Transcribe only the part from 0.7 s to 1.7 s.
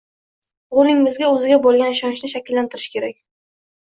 O‘g‘lingizda o‘ziga